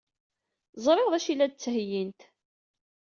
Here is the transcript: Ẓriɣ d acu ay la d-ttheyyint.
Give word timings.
Ẓriɣ 0.85 1.07
d 1.09 1.13
acu 1.17 1.27
ay 1.29 1.35
la 1.35 1.47
d-ttheyyint. 1.47 2.21